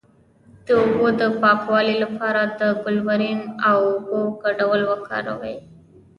[0.65, 5.55] د اوبو د پاکوالي لپاره د کلورین او اوبو ګډول وکاروئ